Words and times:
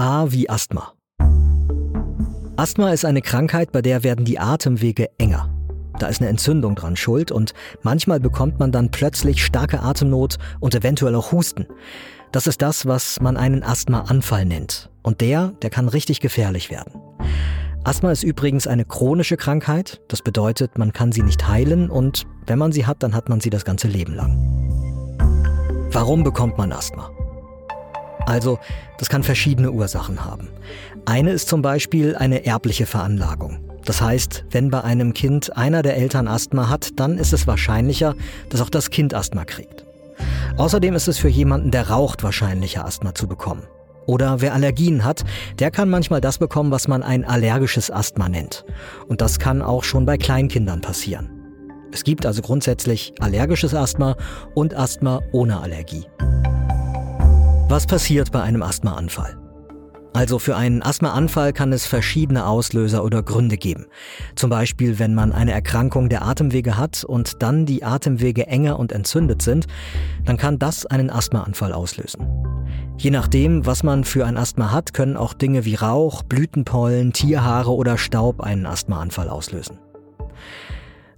A 0.00 0.30
wie 0.30 0.48
Asthma. 0.48 0.92
Asthma 2.56 2.92
ist 2.92 3.04
eine 3.04 3.20
Krankheit, 3.20 3.72
bei 3.72 3.82
der 3.82 4.04
werden 4.04 4.24
die 4.24 4.38
Atemwege 4.38 5.08
enger. 5.18 5.52
Da 5.98 6.06
ist 6.06 6.20
eine 6.20 6.30
Entzündung 6.30 6.76
dran 6.76 6.94
schuld 6.94 7.32
und 7.32 7.52
manchmal 7.82 8.20
bekommt 8.20 8.60
man 8.60 8.70
dann 8.70 8.92
plötzlich 8.92 9.44
starke 9.44 9.80
Atemnot 9.80 10.38
und 10.60 10.72
eventuell 10.76 11.16
auch 11.16 11.32
Husten. 11.32 11.66
Das 12.30 12.46
ist 12.46 12.62
das, 12.62 12.86
was 12.86 13.20
man 13.20 13.36
einen 13.36 13.64
Asthmaanfall 13.64 14.44
nennt. 14.44 14.88
Und 15.02 15.20
der, 15.20 15.48
der 15.62 15.70
kann 15.70 15.88
richtig 15.88 16.20
gefährlich 16.20 16.70
werden. 16.70 16.92
Asthma 17.82 18.12
ist 18.12 18.22
übrigens 18.22 18.68
eine 18.68 18.84
chronische 18.84 19.36
Krankheit. 19.36 20.00
Das 20.06 20.22
bedeutet, 20.22 20.78
man 20.78 20.92
kann 20.92 21.10
sie 21.10 21.22
nicht 21.22 21.48
heilen 21.48 21.90
und 21.90 22.24
wenn 22.46 22.60
man 22.60 22.70
sie 22.70 22.86
hat, 22.86 23.02
dann 23.02 23.16
hat 23.16 23.28
man 23.28 23.40
sie 23.40 23.50
das 23.50 23.64
ganze 23.64 23.88
Leben 23.88 24.14
lang. 24.14 24.38
Warum 25.90 26.22
bekommt 26.22 26.56
man 26.56 26.70
Asthma? 26.70 27.10
Also, 28.28 28.58
das 28.98 29.08
kann 29.08 29.22
verschiedene 29.22 29.72
Ursachen 29.72 30.26
haben. 30.26 30.48
Eine 31.06 31.30
ist 31.30 31.48
zum 31.48 31.62
Beispiel 31.62 32.14
eine 32.14 32.44
erbliche 32.44 32.84
Veranlagung. 32.84 33.58
Das 33.86 34.02
heißt, 34.02 34.44
wenn 34.50 34.68
bei 34.68 34.84
einem 34.84 35.14
Kind 35.14 35.56
einer 35.56 35.80
der 35.80 35.96
Eltern 35.96 36.28
Asthma 36.28 36.68
hat, 36.68 36.90
dann 36.96 37.16
ist 37.16 37.32
es 37.32 37.46
wahrscheinlicher, 37.46 38.14
dass 38.50 38.60
auch 38.60 38.68
das 38.68 38.90
Kind 38.90 39.14
Asthma 39.14 39.46
kriegt. 39.46 39.86
Außerdem 40.58 40.94
ist 40.94 41.08
es 41.08 41.16
für 41.16 41.28
jemanden, 41.28 41.70
der 41.70 41.88
raucht, 41.88 42.22
wahrscheinlicher 42.22 42.84
Asthma 42.84 43.14
zu 43.14 43.28
bekommen. 43.28 43.62
Oder 44.04 44.42
wer 44.42 44.52
Allergien 44.52 45.06
hat, 45.06 45.24
der 45.58 45.70
kann 45.70 45.88
manchmal 45.88 46.20
das 46.20 46.36
bekommen, 46.36 46.70
was 46.70 46.86
man 46.86 47.02
ein 47.02 47.24
allergisches 47.24 47.90
Asthma 47.90 48.28
nennt. 48.28 48.66
Und 49.06 49.22
das 49.22 49.38
kann 49.38 49.62
auch 49.62 49.84
schon 49.84 50.04
bei 50.04 50.18
Kleinkindern 50.18 50.82
passieren. 50.82 51.30
Es 51.92 52.04
gibt 52.04 52.26
also 52.26 52.42
grundsätzlich 52.42 53.14
allergisches 53.20 53.72
Asthma 53.72 54.16
und 54.54 54.74
Asthma 54.74 55.22
ohne 55.32 55.60
Allergie. 55.60 56.04
Was 57.68 57.86
passiert 57.86 58.32
bei 58.32 58.40
einem 58.40 58.62
Asthmaanfall? 58.62 59.36
Also 60.14 60.38
für 60.38 60.56
einen 60.56 60.82
Asthmaanfall 60.82 61.52
kann 61.52 61.70
es 61.70 61.84
verschiedene 61.84 62.46
Auslöser 62.46 63.04
oder 63.04 63.22
Gründe 63.22 63.58
geben. 63.58 63.84
Zum 64.36 64.48
Beispiel, 64.48 64.98
wenn 64.98 65.14
man 65.14 65.32
eine 65.32 65.52
Erkrankung 65.52 66.08
der 66.08 66.22
Atemwege 66.22 66.78
hat 66.78 67.04
und 67.04 67.42
dann 67.42 67.66
die 67.66 67.84
Atemwege 67.84 68.46
enger 68.46 68.78
und 68.78 68.90
entzündet 68.90 69.42
sind, 69.42 69.66
dann 70.24 70.38
kann 70.38 70.58
das 70.58 70.86
einen 70.86 71.10
Asthmaanfall 71.10 71.74
auslösen. 71.74 72.26
Je 72.96 73.10
nachdem, 73.10 73.66
was 73.66 73.82
man 73.82 74.04
für 74.04 74.24
ein 74.24 74.38
Asthma 74.38 74.72
hat, 74.72 74.94
können 74.94 75.18
auch 75.18 75.34
Dinge 75.34 75.66
wie 75.66 75.74
Rauch, 75.74 76.22
Blütenpollen, 76.22 77.12
Tierhaare 77.12 77.70
oder 77.74 77.98
Staub 77.98 78.40
einen 78.40 78.64
Asthmaanfall 78.64 79.28
auslösen. 79.28 79.78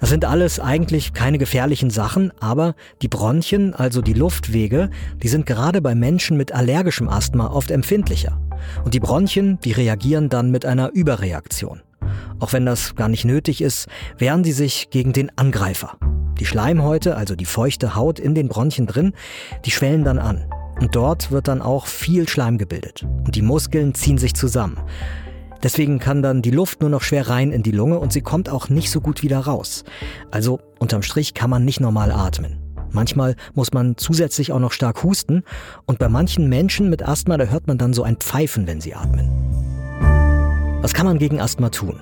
Das 0.01 0.09
sind 0.09 0.25
alles 0.25 0.59
eigentlich 0.59 1.13
keine 1.13 1.37
gefährlichen 1.37 1.91
Sachen, 1.91 2.33
aber 2.41 2.75
die 3.03 3.09
Bronchien, 3.09 3.75
also 3.75 4.01
die 4.01 4.15
Luftwege, 4.15 4.89
die 5.23 5.29
sind 5.29 5.45
gerade 5.45 5.83
bei 5.83 5.95
Menschen 5.95 6.39
mit 6.39 6.53
allergischem 6.53 7.09
Asthma 7.09 7.49
oft 7.49 7.71
empfindlicher. 7.71 8.41
Und 8.83 8.95
die 8.95 9.01
Bronchien, 9.01 9.61
die 9.61 9.73
reagieren 9.73 10.31
dann 10.31 10.51
mit 10.51 10.65
einer 10.65 10.91
Überreaktion. 10.93 11.83
Auch 12.39 12.55
wenn 12.55 12.65
das 12.65 12.95
gar 12.95 13.11
nicht 13.11 13.27
nötig 13.27 13.61
ist, 13.61 13.89
wehren 14.17 14.43
sie 14.43 14.53
sich 14.53 14.89
gegen 14.91 15.13
den 15.13 15.31
Angreifer. 15.37 15.99
Die 16.41 16.47
Schleimhäute, 16.47 17.17
also 17.17 17.37
die 17.37 17.45
feuchte 17.45 17.95
Haut 17.95 18.19
in 18.19 18.35
den 18.35 18.49
Bronchien 18.49 18.87
drin, 18.87 19.13
die 19.67 19.71
schwellen 19.71 20.05
dann 20.05 20.19
an. 20.19 20.47
Und 20.81 20.97
dort 20.97 21.31
wird 21.31 21.47
dann 21.47 21.61
auch 21.61 21.87
viel 21.87 22.27
Schleim 22.27 22.57
gebildet. 22.57 23.03
Und 23.03 23.35
die 23.35 23.43
Muskeln 23.43 23.95
ziehen 23.95 24.17
sich 24.17 24.35
zusammen. 24.35 24.79
Deswegen 25.63 25.99
kann 25.99 26.23
dann 26.23 26.43
die 26.43 26.51
Luft 26.51 26.81
nur 26.81 26.91
noch 26.91 27.03
schwer 27.03 27.29
rein 27.29 27.53
in 27.53 27.63
die 27.63 27.71
Lunge 27.71 27.99
und 27.99 28.13
sie 28.13 28.23
kommt 28.23 28.49
auch 28.49 28.69
nicht 28.69 28.91
so 28.91 29.01
gut 29.01 29.23
wieder 29.23 29.41
raus. 29.41 29.85
Also 30.31 30.61
unterm 30.79 31.03
Strich 31.03 31.35
kann 31.35 31.51
man 31.51 31.65
nicht 31.65 31.81
normal 31.81 32.13
atmen. 32.13 32.59
Manchmal 32.93 33.37
muss 33.55 33.73
man 33.73 33.97
zusätzlich 33.97 34.53
auch 34.53 34.59
noch 34.59 34.73
stark 34.73 35.05
husten 35.05 35.45
und 35.87 35.99
bei 35.99 36.09
manchen 36.09 36.49
Menschen 36.49 36.91
mit 36.91 37.07
Asthma, 37.07 37.37
da 37.37 37.45
hört 37.45 37.67
man 37.67 37.79
dann 37.79 37.93
so 37.93 38.03
ein 38.03 38.17
Pfeifen, 38.17 38.67
wenn 38.67 38.81
sie 38.81 38.95
atmen. 38.95 39.31
Was 40.83 40.95
kann 40.95 41.07
man 41.07 41.19
gegen 41.19 41.41
Asthma 41.41 41.69
tun? 41.69 42.01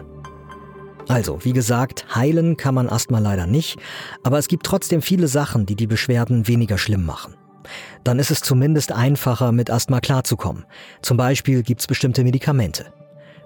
Also, 1.08 1.44
wie 1.44 1.52
gesagt, 1.52 2.14
heilen 2.14 2.56
kann 2.56 2.74
man 2.74 2.88
Asthma 2.88 3.18
leider 3.18 3.46
nicht, 3.46 3.78
aber 4.22 4.38
es 4.38 4.46
gibt 4.46 4.64
trotzdem 4.64 5.02
viele 5.02 5.26
Sachen, 5.26 5.66
die 5.66 5.74
die 5.74 5.86
Beschwerden 5.86 6.46
weniger 6.46 6.78
schlimm 6.78 7.04
machen. 7.04 7.34
Dann 8.04 8.18
ist 8.18 8.30
es 8.30 8.40
zumindest 8.40 8.92
einfacher, 8.92 9.52
mit 9.52 9.70
Asthma 9.70 10.00
klarzukommen. 10.00 10.64
Zum 11.02 11.16
Beispiel 11.16 11.62
gibt 11.62 11.80
es 11.80 11.86
bestimmte 11.86 12.24
Medikamente. 12.24 12.92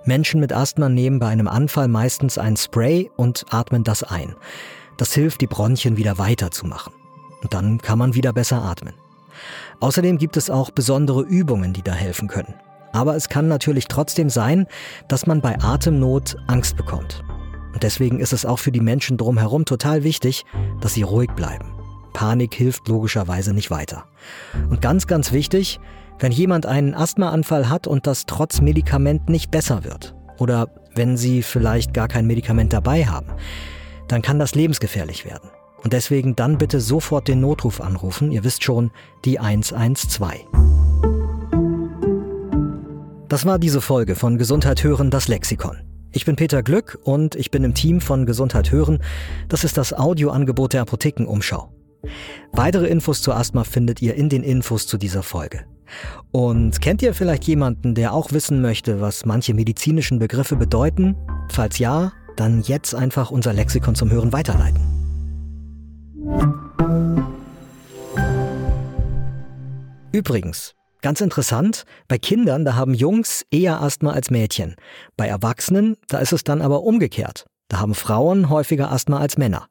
Menschen 0.04 0.40
mit 0.40 0.52
Asthma 0.52 0.88
nehmen 0.88 1.18
bei 1.18 1.28
einem 1.28 1.48
Anfall 1.48 1.88
meistens 1.88 2.38
ein 2.38 2.56
Spray 2.56 3.10
und 3.16 3.46
atmen 3.50 3.84
das 3.84 4.02
ein. 4.02 4.34
Das 4.96 5.14
hilft, 5.14 5.40
die 5.40 5.46
Bronchien 5.46 5.96
wieder 5.96 6.18
weiterzumachen. 6.18 6.92
Und 7.42 7.54
dann 7.54 7.78
kann 7.78 7.98
man 7.98 8.14
wieder 8.14 8.32
besser 8.32 8.62
atmen. 8.62 8.94
Außerdem 9.80 10.18
gibt 10.18 10.36
es 10.36 10.50
auch 10.50 10.70
besondere 10.70 11.22
Übungen, 11.22 11.72
die 11.72 11.82
da 11.82 11.92
helfen 11.92 12.28
können. 12.28 12.54
Aber 12.92 13.16
es 13.16 13.28
kann 13.28 13.48
natürlich 13.48 13.86
trotzdem 13.88 14.28
sein, 14.28 14.66
dass 15.08 15.26
man 15.26 15.40
bei 15.40 15.58
Atemnot 15.60 16.36
Angst 16.46 16.76
bekommt. 16.76 17.24
Und 17.72 17.82
deswegen 17.82 18.20
ist 18.20 18.32
es 18.32 18.44
auch 18.44 18.58
für 18.58 18.72
die 18.72 18.80
Menschen 18.80 19.16
drumherum 19.16 19.64
total 19.64 20.04
wichtig, 20.04 20.44
dass 20.80 20.94
sie 20.94 21.02
ruhig 21.02 21.30
bleiben. 21.30 21.72
Panik 22.12 22.54
hilft 22.54 22.88
logischerweise 22.88 23.54
nicht 23.54 23.70
weiter. 23.70 24.04
Und 24.68 24.82
ganz, 24.82 25.06
ganz 25.06 25.32
wichtig, 25.32 25.80
wenn 26.22 26.32
jemand 26.32 26.66
einen 26.66 26.94
Asthmaanfall 26.94 27.68
hat 27.68 27.88
und 27.88 28.06
das 28.06 28.26
trotz 28.26 28.60
Medikament 28.60 29.28
nicht 29.28 29.50
besser 29.50 29.82
wird, 29.82 30.14
oder 30.38 30.68
wenn 30.94 31.16
Sie 31.16 31.42
vielleicht 31.42 31.94
gar 31.94 32.06
kein 32.06 32.28
Medikament 32.28 32.72
dabei 32.72 33.06
haben, 33.06 33.26
dann 34.06 34.22
kann 34.22 34.38
das 34.38 34.54
lebensgefährlich 34.54 35.24
werden. 35.24 35.50
Und 35.82 35.92
deswegen 35.92 36.36
dann 36.36 36.58
bitte 36.58 36.80
sofort 36.80 37.26
den 37.26 37.40
Notruf 37.40 37.80
anrufen. 37.80 38.30
Ihr 38.30 38.44
wisst 38.44 38.62
schon, 38.62 38.92
die 39.24 39.40
112. 39.40 40.46
Das 43.28 43.44
war 43.44 43.58
diese 43.58 43.80
Folge 43.80 44.14
von 44.14 44.38
Gesundheit 44.38 44.84
hören, 44.84 45.10
das 45.10 45.26
Lexikon. 45.26 45.78
Ich 46.12 46.24
bin 46.24 46.36
Peter 46.36 46.62
Glück 46.62 47.00
und 47.02 47.34
ich 47.34 47.50
bin 47.50 47.64
im 47.64 47.74
Team 47.74 48.00
von 48.00 48.26
Gesundheit 48.26 48.70
hören. 48.70 49.02
Das 49.48 49.64
ist 49.64 49.76
das 49.76 49.92
Audioangebot 49.92 50.74
der 50.74 50.82
Apothekenumschau. 50.82 51.72
Weitere 52.52 52.86
Infos 52.86 53.22
zu 53.22 53.32
Asthma 53.32 53.64
findet 53.64 54.00
ihr 54.02 54.14
in 54.14 54.28
den 54.28 54.44
Infos 54.44 54.86
zu 54.86 54.98
dieser 54.98 55.24
Folge. 55.24 55.64
Und 56.30 56.80
kennt 56.80 57.02
ihr 57.02 57.14
vielleicht 57.14 57.44
jemanden, 57.44 57.94
der 57.94 58.12
auch 58.12 58.32
wissen 58.32 58.62
möchte, 58.62 59.00
was 59.00 59.26
manche 59.26 59.54
medizinischen 59.54 60.18
Begriffe 60.18 60.56
bedeuten? 60.56 61.16
Falls 61.50 61.78
ja, 61.78 62.12
dann 62.36 62.62
jetzt 62.62 62.94
einfach 62.94 63.30
unser 63.30 63.52
Lexikon 63.52 63.94
zum 63.94 64.10
Hören 64.10 64.32
weiterleiten. 64.32 64.80
Übrigens, 70.12 70.74
ganz 71.00 71.20
interessant, 71.20 71.84
bei 72.08 72.18
Kindern, 72.18 72.64
da 72.64 72.74
haben 72.74 72.94
Jungs 72.94 73.44
eher 73.50 73.80
Asthma 73.80 74.12
als 74.12 74.30
Mädchen. 74.30 74.76
Bei 75.16 75.26
Erwachsenen, 75.26 75.96
da 76.08 76.18
ist 76.18 76.32
es 76.32 76.44
dann 76.44 76.62
aber 76.62 76.82
umgekehrt. 76.82 77.46
Da 77.68 77.78
haben 77.78 77.94
Frauen 77.94 78.50
häufiger 78.50 78.92
Asthma 78.92 79.18
als 79.18 79.38
Männer. 79.38 79.68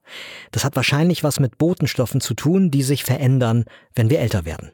Das 0.49 0.65
hat 0.65 0.75
wahrscheinlich 0.75 1.23
was 1.23 1.39
mit 1.39 1.59
Botenstoffen 1.59 2.19
zu 2.19 2.33
tun, 2.33 2.71
die 2.71 2.81
sich 2.81 3.03
verändern, 3.03 3.65
wenn 3.93 4.09
wir 4.09 4.19
älter 4.19 4.43
werden. 4.43 4.71